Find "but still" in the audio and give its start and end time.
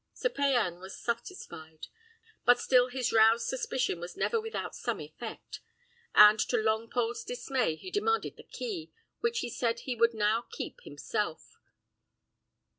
2.43-2.87